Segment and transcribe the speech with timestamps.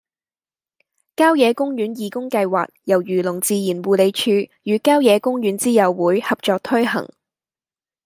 [1.15, 7.07] 郊野公園義工計劃由漁農自然護理署與郊野公園之友會合作推行